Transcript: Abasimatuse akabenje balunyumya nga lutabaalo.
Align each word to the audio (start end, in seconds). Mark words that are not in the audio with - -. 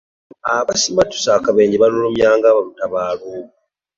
Abasimatuse 0.53 1.29
akabenje 1.37 1.75
balunyumya 1.83 2.29
nga 2.37 2.49
lutabaalo. 2.65 3.27